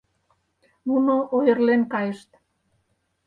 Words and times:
Нуно 0.87 1.13
ойырлен 1.35 1.81
кайышт. 1.93 2.29